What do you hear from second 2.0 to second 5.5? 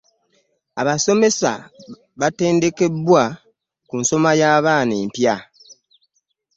baatendekebwa ku nsomesa y'abaana empya.